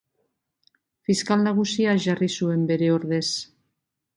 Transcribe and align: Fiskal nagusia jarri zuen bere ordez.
Fiskal 1.09 1.45
nagusia 1.47 1.93
jarri 2.07 2.31
zuen 2.41 2.67
bere 2.73 2.91
ordez. 2.99 3.25